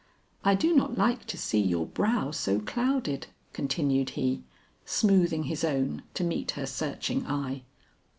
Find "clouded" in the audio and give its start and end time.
2.59-3.27